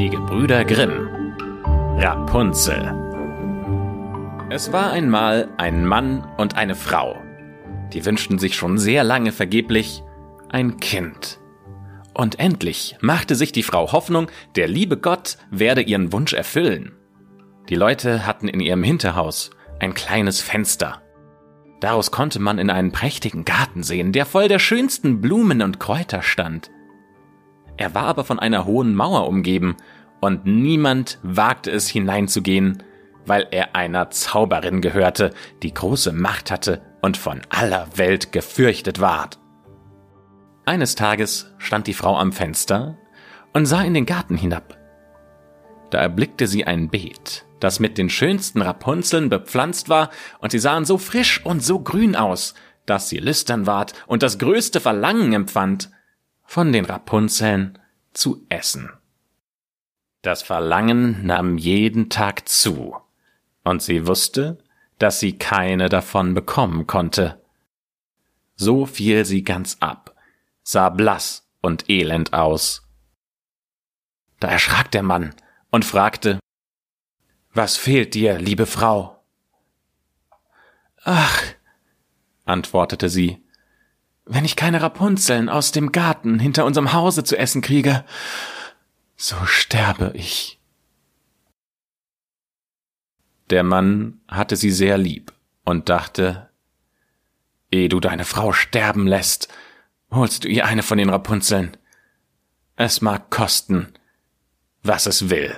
Die 0.00 0.08
Gebrüder 0.08 0.64
Grimm. 0.64 1.34
Rapunzel. 1.98 2.90
Es 4.48 4.72
war 4.72 4.92
einmal 4.92 5.50
ein 5.58 5.84
Mann 5.84 6.26
und 6.38 6.56
eine 6.56 6.74
Frau. 6.74 7.20
Die 7.92 8.06
wünschten 8.06 8.38
sich 8.38 8.56
schon 8.56 8.78
sehr 8.78 9.04
lange 9.04 9.30
vergeblich 9.30 10.02
ein 10.48 10.78
Kind. 10.78 11.38
Und 12.14 12.40
endlich 12.40 12.96
machte 13.02 13.34
sich 13.34 13.52
die 13.52 13.62
Frau 13.62 13.92
Hoffnung, 13.92 14.30
der 14.56 14.68
liebe 14.68 14.96
Gott 14.96 15.36
werde 15.50 15.82
ihren 15.82 16.14
Wunsch 16.14 16.32
erfüllen. 16.32 16.92
Die 17.68 17.76
Leute 17.76 18.24
hatten 18.26 18.48
in 18.48 18.60
ihrem 18.60 18.82
Hinterhaus 18.82 19.50
ein 19.80 19.92
kleines 19.92 20.40
Fenster. 20.40 21.02
Daraus 21.80 22.10
konnte 22.10 22.38
man 22.38 22.58
in 22.58 22.70
einen 22.70 22.92
prächtigen 22.92 23.44
Garten 23.44 23.82
sehen, 23.82 24.12
der 24.12 24.24
voll 24.24 24.48
der 24.48 24.60
schönsten 24.60 25.20
Blumen 25.20 25.60
und 25.60 25.78
Kräuter 25.78 26.22
stand. 26.22 26.70
Er 27.80 27.94
war 27.94 28.04
aber 28.04 28.24
von 28.24 28.38
einer 28.38 28.66
hohen 28.66 28.94
Mauer 28.94 29.26
umgeben, 29.26 29.74
und 30.20 30.44
niemand 30.44 31.18
wagte 31.22 31.70
es 31.70 31.88
hineinzugehen, 31.88 32.82
weil 33.24 33.48
er 33.52 33.74
einer 33.74 34.10
Zauberin 34.10 34.82
gehörte, 34.82 35.30
die 35.62 35.72
große 35.72 36.12
Macht 36.12 36.50
hatte 36.50 36.82
und 37.00 37.16
von 37.16 37.40
aller 37.48 37.88
Welt 37.96 38.32
gefürchtet 38.32 39.00
ward. 39.00 39.38
Eines 40.66 40.94
Tages 40.94 41.54
stand 41.56 41.86
die 41.86 41.94
Frau 41.94 42.18
am 42.18 42.32
Fenster 42.32 42.98
und 43.54 43.64
sah 43.64 43.80
in 43.80 43.94
den 43.94 44.04
Garten 44.04 44.36
hinab. 44.36 44.76
Da 45.88 46.00
erblickte 46.00 46.46
sie 46.48 46.66
ein 46.66 46.90
Beet, 46.90 47.46
das 47.60 47.80
mit 47.80 47.96
den 47.96 48.10
schönsten 48.10 48.60
Rapunzeln 48.60 49.30
bepflanzt 49.30 49.88
war, 49.88 50.10
und 50.40 50.52
sie 50.52 50.58
sahen 50.58 50.84
so 50.84 50.98
frisch 50.98 51.42
und 51.46 51.64
so 51.64 51.80
grün 51.80 52.14
aus, 52.14 52.52
dass 52.84 53.08
sie 53.08 53.18
lüstern 53.18 53.66
ward 53.66 53.94
und 54.06 54.22
das 54.22 54.38
größte 54.38 54.80
Verlangen 54.80 55.32
empfand, 55.32 55.90
von 56.50 56.72
den 56.72 56.84
Rapunzeln 56.84 57.78
zu 58.12 58.44
essen. 58.48 58.90
Das 60.20 60.42
Verlangen 60.42 61.24
nahm 61.24 61.56
jeden 61.58 62.10
Tag 62.10 62.48
zu, 62.48 62.96
und 63.62 63.82
sie 63.82 64.08
wusste, 64.08 64.58
dass 64.98 65.20
sie 65.20 65.38
keine 65.38 65.88
davon 65.88 66.34
bekommen 66.34 66.88
konnte. 66.88 67.40
So 68.56 68.84
fiel 68.84 69.24
sie 69.24 69.44
ganz 69.44 69.76
ab, 69.78 70.16
sah 70.64 70.88
blass 70.88 71.48
und 71.62 71.88
elend 71.88 72.32
aus. 72.32 72.84
Da 74.40 74.48
erschrak 74.48 74.90
der 74.90 75.04
Mann 75.04 75.32
und 75.70 75.84
fragte, 75.84 76.40
Was 77.52 77.76
fehlt 77.76 78.14
dir, 78.14 78.40
liebe 78.40 78.66
Frau? 78.66 79.22
Ach, 81.04 81.44
antwortete 82.44 83.08
sie, 83.08 83.40
wenn 84.24 84.44
ich 84.44 84.56
keine 84.56 84.82
Rapunzeln 84.82 85.48
aus 85.48 85.72
dem 85.72 85.92
Garten 85.92 86.38
hinter 86.38 86.64
unserem 86.64 86.92
Hause 86.92 87.24
zu 87.24 87.36
essen 87.36 87.62
kriege, 87.62 88.04
so 89.16 89.36
sterbe 89.44 90.12
ich. 90.14 90.60
Der 93.50 93.64
Mann 93.64 94.20
hatte 94.28 94.56
sie 94.56 94.70
sehr 94.70 94.96
lieb 94.96 95.32
und 95.64 95.88
dachte, 95.88 96.48
ehe 97.70 97.88
du 97.88 98.00
deine 98.00 98.24
Frau 98.24 98.52
sterben 98.52 99.06
lässt, 99.06 99.48
holst 100.10 100.44
du 100.44 100.48
ihr 100.48 100.64
eine 100.64 100.82
von 100.82 100.98
den 100.98 101.10
Rapunzeln. 101.10 101.76
Es 102.76 103.00
mag 103.00 103.30
kosten, 103.30 103.92
was 104.82 105.06
es 105.06 105.28
will. 105.28 105.54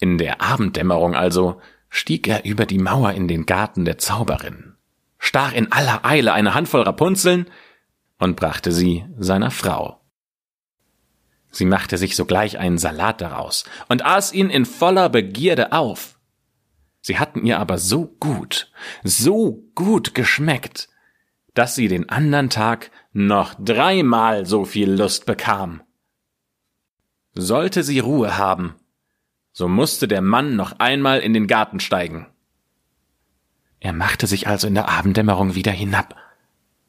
In 0.00 0.18
der 0.18 0.40
Abenddämmerung 0.42 1.14
also 1.14 1.60
stieg 1.88 2.28
er 2.28 2.44
über 2.44 2.66
die 2.66 2.78
Mauer 2.78 3.12
in 3.12 3.26
den 3.26 3.46
Garten 3.46 3.84
der 3.84 3.98
Zauberin 3.98 4.67
stach 5.18 5.52
in 5.52 5.72
aller 5.72 6.04
Eile 6.04 6.32
eine 6.32 6.54
Handvoll 6.54 6.82
Rapunzeln 6.82 7.46
und 8.18 8.36
brachte 8.36 8.72
sie 8.72 9.04
seiner 9.18 9.50
Frau. 9.50 10.00
Sie 11.50 11.64
machte 11.64 11.96
sich 11.96 12.14
sogleich 12.14 12.58
einen 12.58 12.78
Salat 12.78 13.20
daraus 13.20 13.64
und 13.88 14.04
aß 14.04 14.32
ihn 14.32 14.50
in 14.50 14.64
voller 14.64 15.08
Begierde 15.08 15.72
auf. 15.72 16.18
Sie 17.00 17.18
hatten 17.18 17.46
ihr 17.46 17.58
aber 17.58 17.78
so 17.78 18.06
gut, 18.20 18.70
so 19.02 19.64
gut 19.74 20.14
geschmeckt, 20.14 20.88
dass 21.54 21.74
sie 21.74 21.88
den 21.88 22.08
andern 22.08 22.50
Tag 22.50 22.90
noch 23.12 23.54
dreimal 23.58 24.46
so 24.46 24.64
viel 24.64 24.90
Lust 24.90 25.26
bekam. 25.26 25.82
Sollte 27.34 27.82
sie 27.82 28.00
Ruhe 28.00 28.36
haben, 28.36 28.74
so 29.52 29.68
musste 29.68 30.06
der 30.06 30.22
Mann 30.22 30.54
noch 30.54 30.78
einmal 30.78 31.20
in 31.20 31.32
den 31.32 31.46
Garten 31.46 31.80
steigen. 31.80 32.26
Er 33.80 33.92
machte 33.92 34.26
sich 34.26 34.46
also 34.48 34.66
in 34.66 34.74
der 34.74 34.88
Abenddämmerung 34.88 35.54
wieder 35.54 35.72
hinab. 35.72 36.16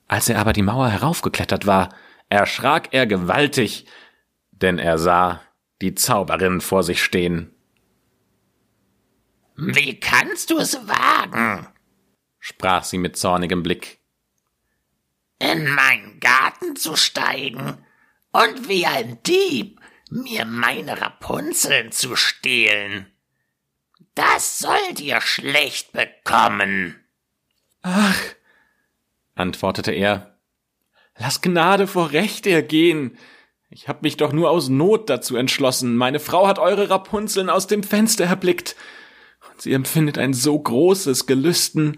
Als 0.07 0.27
er 0.29 0.39
aber 0.39 0.53
die 0.53 0.63
Mauer 0.63 0.89
heraufgeklettert 0.89 1.65
war, 1.65 1.89
erschrak 2.29 2.89
er 2.93 3.05
gewaltig, 3.05 3.85
denn 4.51 4.79
er 4.79 4.97
sah 4.97 5.41
die 5.81 5.95
Zauberin 5.95 6.61
vor 6.61 6.83
sich 6.83 7.03
stehen. 7.03 7.53
Wie 9.55 9.99
kannst 9.99 10.49
du 10.49 10.57
es 10.57 10.75
wagen? 10.87 11.67
sprach 12.39 12.83
sie 12.83 12.97
mit 12.97 13.17
zornigem 13.17 13.61
Blick. 13.61 13.99
In 15.37 15.69
meinen 15.69 16.19
Garten 16.19 16.75
zu 16.75 16.95
steigen 16.95 17.77
und 18.31 18.67
wie 18.67 18.85
ein 18.85 19.21
Dieb 19.23 19.79
mir 20.09 20.45
meine 20.45 20.99
Rapunzeln 21.01 21.91
zu 21.91 22.15
stehlen. 22.15 23.11
Das 24.19 24.59
sollt 24.59 24.99
ihr 24.99 25.21
schlecht 25.21 25.93
bekommen. 25.93 26.97
Ach, 27.81 28.19
antwortete 29.33 29.93
er, 29.93 30.37
lass 31.17 31.39
Gnade 31.39 31.87
vor 31.87 32.11
Recht 32.11 32.45
ergehen. 32.45 33.17
Ich 33.69 33.87
hab 33.87 34.03
mich 34.03 34.17
doch 34.17 34.33
nur 34.33 34.49
aus 34.49 34.67
Not 34.67 35.09
dazu 35.09 35.37
entschlossen. 35.37 35.95
Meine 35.95 36.19
Frau 36.19 36.47
hat 36.47 36.59
eure 36.59 36.89
Rapunzeln 36.89 37.49
aus 37.49 37.67
dem 37.67 37.81
Fenster 37.81 38.25
erblickt, 38.25 38.75
und 39.49 39.61
sie 39.61 39.71
empfindet 39.71 40.17
ein 40.17 40.33
so 40.33 40.59
großes 40.59 41.25
Gelüsten, 41.25 41.95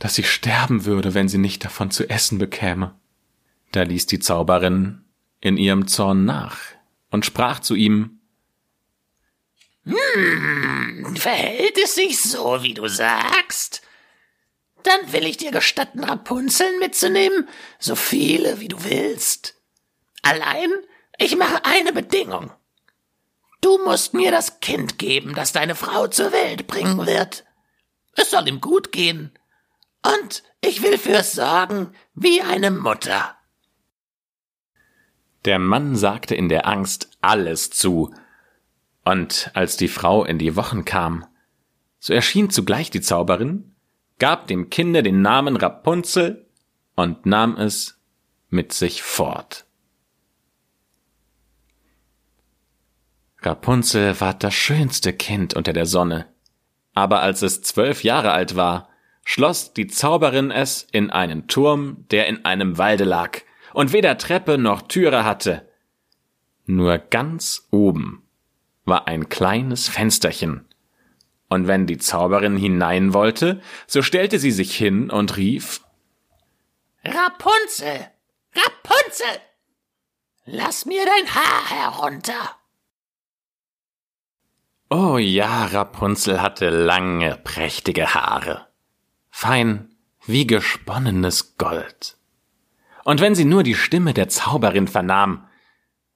dass 0.00 0.16
sie 0.16 0.24
sterben 0.24 0.84
würde, 0.84 1.14
wenn 1.14 1.28
sie 1.28 1.38
nicht 1.38 1.64
davon 1.64 1.92
zu 1.92 2.10
essen 2.10 2.38
bekäme. 2.38 2.98
Da 3.70 3.84
ließ 3.84 4.06
die 4.06 4.18
Zauberin 4.18 5.04
in 5.40 5.56
ihrem 5.58 5.86
Zorn 5.86 6.24
nach 6.24 6.58
und 7.12 7.24
sprach 7.24 7.60
zu 7.60 7.76
ihm 7.76 8.19
hm, 9.84 11.16
verhält 11.16 11.78
es 11.82 11.94
sich 11.94 12.20
so, 12.22 12.62
wie 12.62 12.74
du 12.74 12.88
sagst? 12.88 13.82
Dann 14.82 15.12
will 15.12 15.26
ich 15.26 15.36
dir 15.36 15.50
gestatten, 15.50 16.04
Rapunzeln 16.04 16.78
mitzunehmen, 16.78 17.48
so 17.78 17.94
viele 17.96 18.60
wie 18.60 18.68
du 18.68 18.82
willst. 18.84 19.60
Allein, 20.22 20.70
ich 21.18 21.36
mache 21.36 21.64
eine 21.64 21.92
Bedingung. 21.92 22.50
Du 23.60 23.78
musst 23.84 24.14
mir 24.14 24.30
das 24.30 24.60
Kind 24.60 24.98
geben, 24.98 25.34
das 25.34 25.52
deine 25.52 25.74
Frau 25.74 26.06
zur 26.06 26.32
Welt 26.32 26.66
bringen 26.66 27.06
wird. 27.06 27.44
Es 28.16 28.30
soll 28.30 28.48
ihm 28.48 28.60
gut 28.60 28.92
gehen. 28.92 29.38
Und 30.02 30.42
ich 30.62 30.82
will 30.82 30.96
für's 30.96 31.32
sorgen, 31.32 31.94
wie 32.14 32.40
eine 32.40 32.70
Mutter. 32.70 33.36
Der 35.44 35.58
Mann 35.58 35.96
sagte 35.96 36.34
in 36.34 36.48
der 36.48 36.66
Angst 36.66 37.10
alles 37.20 37.70
zu, 37.70 38.14
und 39.04 39.50
als 39.54 39.76
die 39.76 39.88
Frau 39.88 40.24
in 40.24 40.38
die 40.38 40.56
Wochen 40.56 40.84
kam, 40.84 41.26
so 41.98 42.12
erschien 42.14 42.50
zugleich 42.50 42.90
die 42.90 43.00
Zauberin, 43.00 43.74
gab 44.18 44.46
dem 44.46 44.70
Kinde 44.70 45.02
den 45.02 45.22
Namen 45.22 45.56
Rapunzel 45.56 46.46
und 46.94 47.26
nahm 47.26 47.56
es 47.56 47.98
mit 48.48 48.72
sich 48.72 49.02
fort. 49.02 49.66
Rapunzel 53.42 54.20
war 54.20 54.34
das 54.34 54.54
schönste 54.54 55.12
Kind 55.12 55.54
unter 55.54 55.72
der 55.72 55.86
Sonne, 55.86 56.26
aber 56.92 57.22
als 57.22 57.42
es 57.42 57.62
zwölf 57.62 58.04
Jahre 58.04 58.32
alt 58.32 58.54
war, 58.54 58.90
schloss 59.24 59.72
die 59.72 59.86
Zauberin 59.86 60.50
es 60.50 60.86
in 60.92 61.10
einen 61.10 61.48
Turm, 61.48 62.04
der 62.10 62.26
in 62.26 62.44
einem 62.44 62.76
Walde 62.76 63.04
lag 63.04 63.38
und 63.72 63.92
weder 63.92 64.18
Treppe 64.18 64.58
noch 64.58 64.82
Türe 64.82 65.24
hatte. 65.24 65.68
Nur 66.66 66.98
ganz 66.98 67.66
oben 67.70 68.22
war 68.90 69.06
ein 69.06 69.30
kleines 69.30 69.88
Fensterchen. 69.88 70.68
Und 71.48 71.66
wenn 71.66 71.86
die 71.86 71.96
Zauberin 71.96 72.56
hinein 72.56 73.14
wollte, 73.14 73.62
so 73.86 74.02
stellte 74.02 74.38
sie 74.38 74.50
sich 74.50 74.76
hin 74.76 75.10
und 75.10 75.38
rief 75.38 75.80
Rapunzel, 77.02 78.10
Rapunzel, 78.54 79.40
lass 80.44 80.84
mir 80.84 81.02
dein 81.06 81.34
Haar 81.34 81.70
herunter. 81.70 82.56
Oh 84.90 85.16
ja, 85.16 85.66
Rapunzel 85.66 86.42
hatte 86.42 86.68
lange, 86.68 87.38
prächtige 87.42 88.12
Haare, 88.12 88.66
fein 89.30 89.94
wie 90.26 90.46
gesponnenes 90.46 91.56
Gold. 91.56 92.18
Und 93.04 93.20
wenn 93.20 93.34
sie 93.34 93.46
nur 93.46 93.62
die 93.62 93.74
Stimme 93.74 94.12
der 94.12 94.28
Zauberin 94.28 94.88
vernahm, 94.88 95.48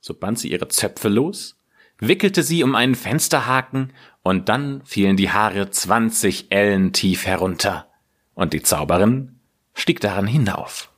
so 0.00 0.12
band 0.12 0.38
sie 0.38 0.50
ihre 0.50 0.68
Zöpfe 0.68 1.08
los 1.08 1.56
wickelte 1.98 2.42
sie 2.42 2.62
um 2.62 2.74
einen 2.74 2.94
Fensterhaken, 2.94 3.92
und 4.22 4.48
dann 4.48 4.82
fielen 4.84 5.16
die 5.16 5.30
Haare 5.30 5.70
zwanzig 5.70 6.50
Ellen 6.50 6.92
tief 6.92 7.26
herunter, 7.26 7.88
und 8.34 8.52
die 8.52 8.62
Zauberin 8.62 9.38
stieg 9.74 10.00
daran 10.00 10.26
hinauf. 10.26 10.90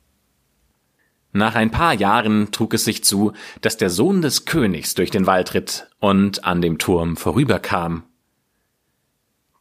Nach 1.33 1.55
ein 1.55 1.71
paar 1.71 1.93
Jahren 1.93 2.51
trug 2.51 2.73
es 2.73 2.85
sich 2.85 3.03
zu, 3.03 3.33
dass 3.61 3.77
der 3.77 3.89
Sohn 3.89 4.21
des 4.21 4.45
Königs 4.45 4.95
durch 4.95 5.11
den 5.11 5.27
Wald 5.27 5.53
ritt 5.53 5.89
und 5.99 6.45
an 6.45 6.61
dem 6.61 6.77
Turm 6.77 7.17
vorüberkam. 7.17 8.03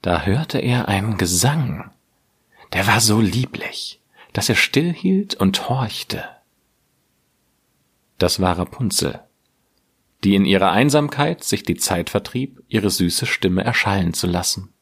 Da 0.01 0.23
hörte 0.23 0.59
er 0.59 0.89
einen 0.89 1.17
Gesang, 1.17 1.91
der 2.73 2.87
war 2.87 3.01
so 3.01 3.21
lieblich, 3.21 4.01
dass 4.33 4.49
er 4.49 4.55
stillhielt 4.55 5.35
und 5.35 5.69
horchte. 5.69 6.25
Das 8.19 8.41
war 8.41 8.59
Rapunzel, 8.59 9.21
die 10.25 10.35
in 10.35 10.45
ihrer 10.45 10.73
Einsamkeit 10.73 11.45
sich 11.45 11.63
die 11.63 11.77
Zeit 11.77 12.11
vertrieb, 12.11 12.63
ihre 12.69 12.91
süße 12.91 13.27
Stimme 13.27 13.65
erschallen 13.65 14.15
zu 14.15 14.27
lassen. 14.27 14.73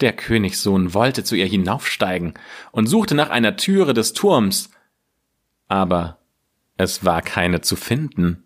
Der 0.00 0.12
Königssohn 0.12 0.94
wollte 0.94 1.24
zu 1.24 1.36
ihr 1.36 1.46
hinaufsteigen 1.46 2.34
und 2.72 2.86
suchte 2.86 3.14
nach 3.14 3.30
einer 3.30 3.56
Türe 3.56 3.94
des 3.94 4.12
Turms, 4.12 4.70
aber 5.68 6.18
es 6.76 7.04
war 7.04 7.22
keine 7.22 7.60
zu 7.60 7.76
finden. 7.76 8.44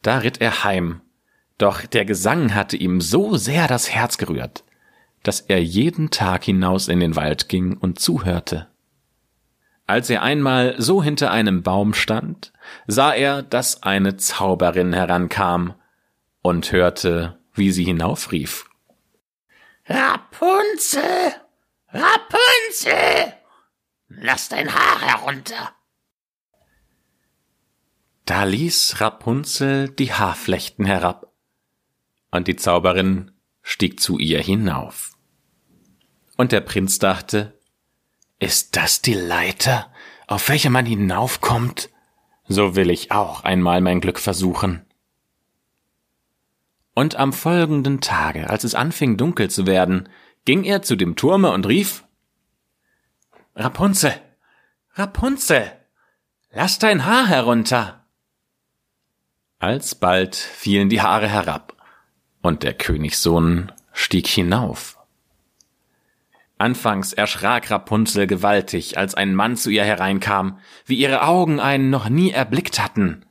Da 0.00 0.18
ritt 0.18 0.40
er 0.40 0.64
heim, 0.64 1.00
doch 1.58 1.84
der 1.84 2.04
Gesang 2.04 2.54
hatte 2.54 2.76
ihm 2.76 3.00
so 3.00 3.36
sehr 3.36 3.68
das 3.68 3.90
Herz 3.90 4.18
gerührt, 4.18 4.64
dass 5.22 5.40
er 5.40 5.62
jeden 5.62 6.10
Tag 6.10 6.44
hinaus 6.44 6.88
in 6.88 7.00
den 7.00 7.16
Wald 7.16 7.48
ging 7.48 7.76
und 7.76 8.00
zuhörte. 8.00 8.71
Als 9.92 10.08
er 10.08 10.22
einmal 10.22 10.74
so 10.78 11.02
hinter 11.02 11.30
einem 11.32 11.62
Baum 11.62 11.92
stand, 11.92 12.54
sah 12.86 13.12
er, 13.12 13.42
dass 13.42 13.82
eine 13.82 14.16
Zauberin 14.16 14.94
herankam 14.94 15.74
und 16.40 16.72
hörte, 16.72 17.38
wie 17.52 17.70
sie 17.72 17.84
hinaufrief. 17.84 18.70
Rapunzel! 19.84 21.34
Rapunzel! 21.88 23.34
Lass 24.08 24.48
dein 24.48 24.72
Haar 24.72 25.02
herunter! 25.02 25.72
Da 28.24 28.44
ließ 28.44 28.98
Rapunzel 28.98 29.90
die 29.90 30.14
Haarflechten 30.14 30.86
herab, 30.86 31.34
und 32.30 32.48
die 32.48 32.56
Zauberin 32.56 33.32
stieg 33.60 34.00
zu 34.00 34.16
ihr 34.16 34.40
hinauf. 34.40 35.12
Und 36.38 36.50
der 36.50 36.62
Prinz 36.62 36.98
dachte, 36.98 37.60
ist 38.42 38.74
das 38.76 39.02
die 39.02 39.14
Leiter, 39.14 39.92
auf 40.26 40.48
welche 40.48 40.68
man 40.68 40.84
hinaufkommt? 40.84 41.90
So 42.48 42.74
will 42.74 42.90
ich 42.90 43.12
auch 43.12 43.44
einmal 43.44 43.80
mein 43.80 44.00
Glück 44.00 44.18
versuchen. 44.18 44.84
Und 46.92 47.14
am 47.14 47.32
folgenden 47.32 48.00
Tage, 48.00 48.50
als 48.50 48.64
es 48.64 48.74
anfing 48.74 49.16
dunkel 49.16 49.48
zu 49.48 49.66
werden, 49.66 50.08
ging 50.44 50.64
er 50.64 50.82
zu 50.82 50.96
dem 50.96 51.14
Turme 51.14 51.52
und 51.52 51.66
rief 51.68 52.04
Rapunzel, 53.54 54.12
Rapunzel, 54.94 55.72
lass 56.50 56.80
dein 56.80 57.04
Haar 57.04 57.28
herunter. 57.28 58.04
Alsbald 59.60 60.34
fielen 60.34 60.88
die 60.88 61.00
Haare 61.00 61.28
herab, 61.28 61.76
und 62.42 62.64
der 62.64 62.74
Königssohn 62.74 63.70
stieg 63.92 64.26
hinauf. 64.26 64.98
Anfangs 66.62 67.12
erschrak 67.12 67.70
Rapunzel 67.70 68.26
gewaltig, 68.26 68.96
als 68.96 69.14
ein 69.14 69.34
Mann 69.34 69.56
zu 69.56 69.68
ihr 69.68 69.84
hereinkam, 69.84 70.58
wie 70.86 70.94
ihre 70.94 71.24
Augen 71.24 71.60
einen 71.60 71.90
noch 71.90 72.08
nie 72.08 72.30
erblickt 72.30 72.82
hatten. 72.82 73.26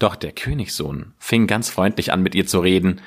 Doch 0.00 0.16
der 0.16 0.32
Königssohn 0.32 1.14
fing 1.18 1.46
ganz 1.46 1.70
freundlich 1.70 2.12
an, 2.12 2.22
mit 2.22 2.34
ihr 2.34 2.46
zu 2.46 2.58
reden 2.58 3.00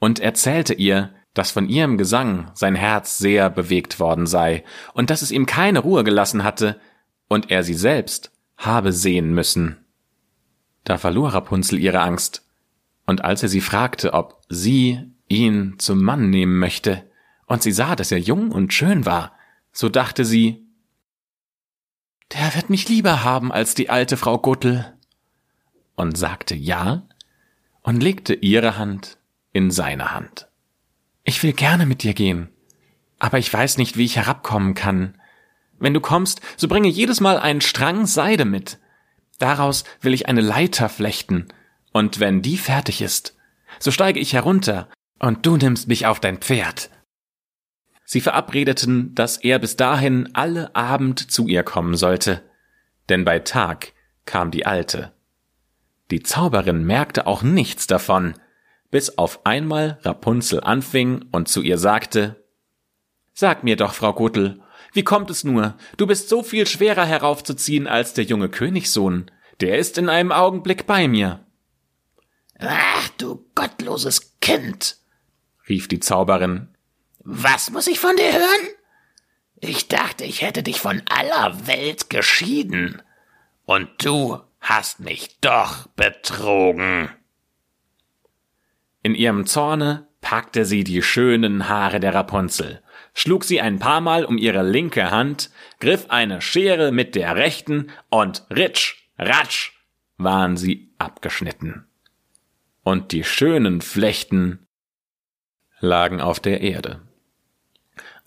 und 0.00 0.18
erzählte 0.18 0.74
ihr, 0.74 1.14
dass 1.32 1.52
von 1.52 1.68
ihrem 1.68 1.96
Gesang 1.96 2.50
sein 2.54 2.74
Herz 2.74 3.18
sehr 3.18 3.48
bewegt 3.50 4.00
worden 4.00 4.26
sei 4.26 4.64
und 4.94 5.10
dass 5.10 5.22
es 5.22 5.30
ihm 5.30 5.46
keine 5.46 5.78
Ruhe 5.78 6.02
gelassen 6.02 6.42
hatte 6.42 6.80
und 7.28 7.50
er 7.52 7.62
sie 7.62 7.74
selbst 7.74 8.32
habe 8.56 8.92
sehen 8.92 9.32
müssen. 9.32 9.84
Da 10.82 10.98
verlor 10.98 11.34
Rapunzel 11.34 11.78
ihre 11.78 12.00
Angst. 12.00 12.44
Und 13.06 13.24
als 13.24 13.42
er 13.42 13.48
sie 13.48 13.60
fragte, 13.60 14.12
ob 14.14 14.42
sie 14.48 15.00
ihn 15.28 15.74
zum 15.78 16.02
Mann 16.02 16.30
nehmen 16.30 16.58
möchte, 16.58 17.04
und 17.48 17.62
sie 17.62 17.72
sah, 17.72 17.96
dass 17.96 18.12
er 18.12 18.18
jung 18.18 18.52
und 18.52 18.72
schön 18.72 19.04
war, 19.04 19.32
so 19.72 19.88
dachte 19.88 20.24
sie, 20.24 20.64
der 22.32 22.54
wird 22.54 22.70
mich 22.70 22.88
lieber 22.88 23.24
haben 23.24 23.50
als 23.50 23.74
die 23.74 23.90
alte 23.90 24.16
Frau 24.16 24.38
Guttel, 24.38 24.94
und 25.96 26.16
sagte 26.16 26.54
ja 26.54 27.08
und 27.82 28.00
legte 28.00 28.34
ihre 28.34 28.78
Hand 28.78 29.18
in 29.52 29.72
seine 29.72 30.12
Hand. 30.12 30.46
Ich 31.24 31.42
will 31.42 31.52
gerne 31.52 31.86
mit 31.86 32.04
dir 32.04 32.14
gehen, 32.14 32.50
aber 33.18 33.38
ich 33.38 33.52
weiß 33.52 33.78
nicht, 33.78 33.96
wie 33.96 34.04
ich 34.04 34.14
herabkommen 34.14 34.74
kann. 34.74 35.18
Wenn 35.80 35.94
du 35.94 36.00
kommst, 36.00 36.40
so 36.56 36.68
bringe 36.68 36.88
jedes 36.88 37.20
Mal 37.20 37.38
einen 37.38 37.60
Strang 37.60 38.06
Seide 38.06 38.44
mit, 38.44 38.78
Daraus 39.38 39.84
will 40.00 40.14
ich 40.14 40.28
eine 40.28 40.40
Leiter 40.40 40.88
flechten, 40.88 41.48
und 41.92 42.20
wenn 42.20 42.42
die 42.42 42.58
fertig 42.58 43.00
ist, 43.00 43.36
so 43.78 43.90
steige 43.90 44.20
ich 44.20 44.32
herunter, 44.34 44.88
und 45.20 45.46
du 45.46 45.56
nimmst 45.56 45.88
mich 45.88 46.06
auf 46.06 46.20
dein 46.20 46.38
Pferd. 46.38 46.90
Sie 48.10 48.22
verabredeten, 48.22 49.14
dass 49.14 49.36
er 49.36 49.58
bis 49.58 49.76
dahin 49.76 50.30
alle 50.32 50.74
Abend 50.74 51.30
zu 51.30 51.46
ihr 51.46 51.62
kommen 51.62 51.94
sollte, 51.94 52.40
denn 53.10 53.26
bei 53.26 53.38
Tag 53.38 53.92
kam 54.24 54.50
die 54.50 54.64
Alte. 54.64 55.12
Die 56.10 56.22
Zauberin 56.22 56.84
merkte 56.84 57.26
auch 57.26 57.42
nichts 57.42 57.86
davon, 57.86 58.32
bis 58.90 59.18
auf 59.18 59.44
einmal 59.44 59.98
Rapunzel 60.00 60.62
anfing 60.62 61.26
und 61.32 61.48
zu 61.48 61.60
ihr 61.60 61.76
sagte 61.76 62.42
Sag 63.34 63.62
mir 63.62 63.76
doch, 63.76 63.92
Frau 63.92 64.14
Guttel, 64.14 64.62
wie 64.94 65.04
kommt 65.04 65.28
es 65.28 65.44
nur? 65.44 65.76
Du 65.98 66.06
bist 66.06 66.30
so 66.30 66.42
viel 66.42 66.66
schwerer 66.66 67.04
heraufzuziehen 67.04 67.86
als 67.86 68.14
der 68.14 68.24
junge 68.24 68.48
Königssohn. 68.48 69.30
Der 69.60 69.76
ist 69.76 69.98
in 69.98 70.08
einem 70.08 70.32
Augenblick 70.32 70.86
bei 70.86 71.08
mir. 71.08 71.44
Ach, 72.58 73.10
du 73.18 73.44
gottloses 73.54 74.40
Kind, 74.40 74.96
rief 75.68 75.88
die 75.88 76.00
Zauberin. 76.00 76.68
Was 77.30 77.70
muss 77.70 77.86
ich 77.86 78.00
von 78.00 78.16
dir 78.16 78.32
hören? 78.32 78.68
Ich 79.60 79.88
dachte, 79.88 80.24
ich 80.24 80.42
hätte 80.42 80.62
dich 80.62 80.80
von 80.80 81.02
aller 81.10 81.66
Welt 81.66 82.08
geschieden. 82.08 83.02
Und 83.66 83.88
du 83.98 84.40
hast 84.60 85.00
mich 85.00 85.38
doch 85.40 85.88
betrogen. 85.88 87.10
In 89.02 89.14
ihrem 89.14 89.46
Zorne 89.46 90.08
packte 90.20 90.64
sie 90.64 90.84
die 90.84 91.02
schönen 91.02 91.68
Haare 91.68 92.00
der 92.00 92.14
Rapunzel 92.14 92.82
schlug 93.18 93.42
sie 93.42 93.60
ein 93.60 93.80
paar 93.80 94.00
Mal 94.00 94.24
um 94.24 94.38
ihre 94.38 94.62
linke 94.62 95.10
Hand, 95.10 95.50
griff 95.80 96.06
eine 96.08 96.40
Schere 96.40 96.92
mit 96.92 97.16
der 97.16 97.34
rechten 97.34 97.90
und 98.10 98.46
ritsch, 98.48 98.94
ratsch 99.18 99.72
waren 100.16 100.56
sie 100.56 100.94
abgeschnitten. 100.98 101.88
Und 102.84 103.10
die 103.10 103.24
schönen 103.24 103.80
Flechten 103.80 104.68
lagen 105.80 106.20
auf 106.20 106.38
der 106.38 106.60
Erde. 106.60 107.07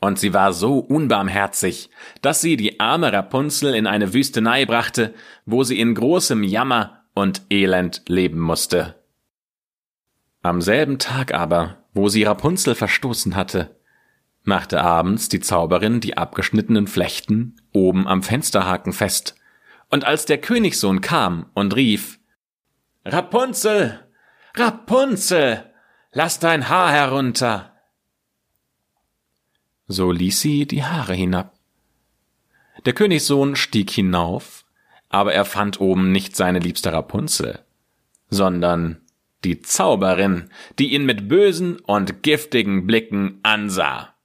Und 0.01 0.19
sie 0.19 0.33
war 0.33 0.51
so 0.51 0.79
unbarmherzig, 0.79 1.89
dass 2.21 2.41
sie 2.41 2.57
die 2.57 2.79
arme 2.79 3.13
Rapunzel 3.13 3.75
in 3.75 3.87
eine 3.87 4.13
Wüstenei 4.13 4.65
brachte, 4.65 5.13
wo 5.45 5.63
sie 5.63 5.79
in 5.79 5.95
großem 5.95 6.43
Jammer 6.43 7.03
und 7.13 7.43
Elend 7.49 8.01
leben 8.07 8.39
musste. 8.39 8.95
Am 10.41 10.59
selben 10.59 10.97
Tag 10.97 11.33
aber, 11.33 11.85
wo 11.93 12.09
sie 12.09 12.23
Rapunzel 12.23 12.73
verstoßen 12.73 13.35
hatte, 13.35 13.79
machte 14.43 14.81
abends 14.81 15.29
die 15.29 15.39
Zauberin 15.39 15.99
die 15.99 16.17
abgeschnittenen 16.17 16.87
Flechten 16.87 17.57
oben 17.71 18.07
am 18.07 18.23
Fensterhaken 18.23 18.93
fest, 18.93 19.35
und 19.89 20.05
als 20.05 20.25
der 20.25 20.39
Königssohn 20.39 21.01
kam 21.01 21.47
und 21.53 21.75
rief 21.75 22.19
Rapunzel. 23.05 23.99
Rapunzel. 24.55 25.71
Lass 26.11 26.39
dein 26.39 26.69
Haar 26.69 26.91
herunter. 26.91 27.70
So 29.91 30.09
ließ 30.09 30.39
sie 30.39 30.65
die 30.65 30.85
Haare 30.85 31.13
hinab. 31.13 31.53
Der 32.85 32.93
Königssohn 32.93 33.57
stieg 33.57 33.89
hinauf, 33.89 34.63
aber 35.09 35.33
er 35.33 35.43
fand 35.43 35.81
oben 35.81 36.13
nicht 36.13 36.37
seine 36.37 36.59
liebste 36.59 36.93
Rapunzel, 36.93 37.59
sondern 38.29 39.01
die 39.43 39.59
Zauberin, 39.61 40.49
die 40.79 40.93
ihn 40.93 41.05
mit 41.05 41.27
bösen 41.27 41.77
und 41.77 42.23
giftigen 42.23 42.87
Blicken 42.87 43.41
ansah. 43.43 44.15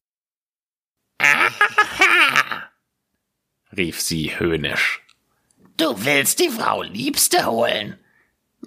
rief 3.76 4.00
sie 4.00 4.38
höhnisch. 4.38 5.02
Du 5.76 6.04
willst 6.04 6.38
die 6.38 6.50
Frau 6.50 6.82
Liebste 6.82 7.44
holen. 7.46 7.98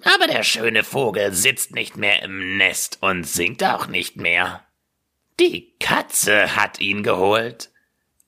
Aber 0.02 0.26
der 0.26 0.42
schöne 0.42 0.84
Vogel 0.84 1.32
sitzt 1.32 1.74
nicht 1.74 1.96
mehr 1.96 2.22
im 2.22 2.58
Nest 2.58 2.98
und 3.00 3.26
singt 3.26 3.64
auch 3.64 3.86
nicht 3.86 4.16
mehr. 4.16 4.66
Die 5.40 5.72
Katze 5.80 6.54
hat 6.54 6.80
ihn 6.80 7.02
geholt. 7.02 7.70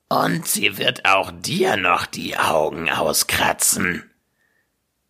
Und 0.09 0.47
sie 0.47 0.77
wird 0.79 1.05
auch 1.05 1.31
dir 1.31 1.77
noch 1.77 2.07
die 2.07 2.37
Augen 2.37 2.89
auskratzen. 2.89 4.11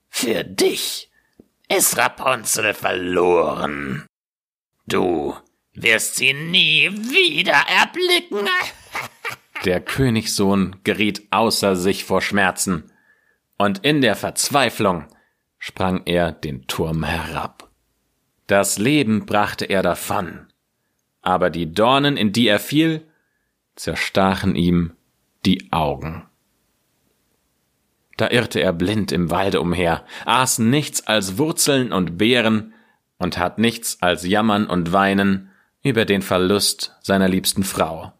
Für 0.10 0.44
dich 0.44 1.10
ist 1.70 1.98
Rapunzel 1.98 2.74
verloren. 2.74 4.06
Du 4.86 5.36
wirst 5.74 6.18
sie 6.18 6.34
nie 6.34 6.92
wieder 6.92 7.66
erblicken. 7.70 8.50
Der 9.66 9.80
Königssohn 9.80 10.82
geriet 10.84 11.24
außer 11.32 11.78
sich 11.78 12.04
vor 12.04 12.22
Schmerzen, 12.22 12.92
und 13.58 13.86
in 13.86 14.02
der 14.02 14.16
Verzweiflung 14.16 15.08
sprang 15.58 16.02
er 16.06 16.34
den 16.34 16.68
Turm 16.68 17.04
herab. 17.04 17.72
Das 18.48 18.78
Leben 18.78 19.26
brachte 19.26 19.66
er 19.66 19.82
davon, 19.82 20.53
aber 21.24 21.50
die 21.50 21.74
Dornen, 21.74 22.18
in 22.18 22.32
die 22.32 22.48
er 22.48 22.60
fiel, 22.60 23.02
zerstachen 23.76 24.56
ihm 24.56 24.92
die 25.46 25.72
Augen. 25.72 26.26
Da 28.18 28.30
irrte 28.30 28.60
er 28.62 28.74
blind 28.74 29.12
im 29.12 29.32
Walde 29.32 29.60
umher, 29.60 30.06
aß 30.26 30.60
nichts 30.60 31.08
als 31.08 31.40
Wurzeln 31.40 31.92
und 31.92 32.18
Beeren 32.18 32.74
und 33.18 33.40
hat 33.40 33.58
nichts 33.58 33.98
als 34.02 34.28
Jammern 34.28 34.68
und 34.68 34.94
Weinen 34.94 35.50
über 35.82 36.06
den 36.06 36.22
Verlust 36.22 36.96
seiner 37.02 37.28
liebsten 37.28 37.64
Frau. 37.64 38.14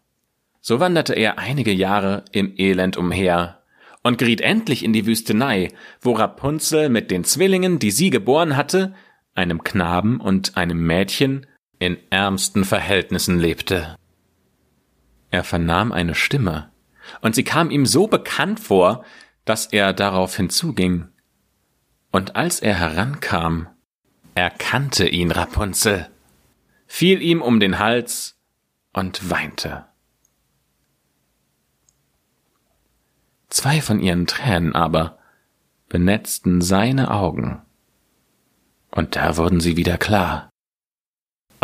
So 0.60 0.80
wanderte 0.80 1.14
er 1.14 1.38
einige 1.38 1.72
Jahre 1.72 2.24
im 2.32 2.54
Elend 2.56 2.96
umher 2.96 3.60
und 4.02 4.18
geriet 4.18 4.40
endlich 4.40 4.84
in 4.84 4.92
die 4.92 5.06
Wüstenei, 5.06 5.72
wo 6.00 6.12
Rapunzel 6.12 6.88
mit 6.88 7.10
den 7.10 7.24
Zwillingen, 7.24 7.78
die 7.78 7.90
sie 7.90 8.10
geboren 8.10 8.56
hatte, 8.56 8.94
einem 9.34 9.62
Knaben 9.62 10.20
und 10.20 10.56
einem 10.56 10.86
Mädchen, 10.86 11.46
in 11.78 11.98
ärmsten 12.10 12.64
Verhältnissen 12.64 13.38
lebte. 13.38 13.96
Er 15.30 15.44
vernahm 15.44 15.92
eine 15.92 16.14
Stimme, 16.14 16.70
und 17.20 17.34
sie 17.34 17.44
kam 17.44 17.70
ihm 17.70 17.86
so 17.86 18.06
bekannt 18.06 18.60
vor, 18.60 19.04
dass 19.44 19.66
er 19.66 19.92
darauf 19.92 20.36
hinzuging. 20.36 21.08
Und 22.10 22.36
als 22.36 22.60
er 22.60 22.74
herankam, 22.74 23.68
erkannte 24.34 25.08
ihn 25.08 25.30
Rapunzel, 25.30 26.08
fiel 26.86 27.20
ihm 27.20 27.42
um 27.42 27.60
den 27.60 27.78
Hals 27.78 28.38
und 28.92 29.28
weinte. 29.30 29.86
Zwei 33.48 33.80
von 33.80 34.00
ihren 34.00 34.26
Tränen 34.26 34.74
aber 34.74 35.18
benetzten 35.88 36.60
seine 36.60 37.10
Augen, 37.10 37.62
und 38.90 39.16
da 39.16 39.36
wurden 39.36 39.60
sie 39.60 39.76
wieder 39.76 39.98
klar. 39.98 40.50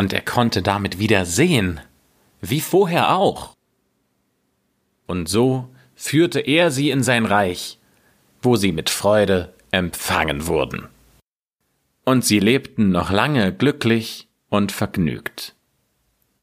Und 0.00 0.14
er 0.14 0.22
konnte 0.22 0.62
damit 0.62 0.98
wieder 0.98 1.26
sehen, 1.26 1.78
wie 2.40 2.62
vorher 2.62 3.14
auch. 3.14 3.54
Und 5.06 5.28
so 5.28 5.68
führte 5.94 6.40
er 6.40 6.70
sie 6.70 6.88
in 6.88 7.02
sein 7.02 7.26
Reich, 7.26 7.78
wo 8.40 8.56
sie 8.56 8.72
mit 8.72 8.88
Freude 8.88 9.52
empfangen 9.72 10.46
wurden. 10.46 10.88
Und 12.06 12.24
sie 12.24 12.38
lebten 12.38 12.88
noch 12.88 13.10
lange 13.10 13.52
glücklich 13.52 14.26
und 14.48 14.72
vergnügt. 14.72 15.54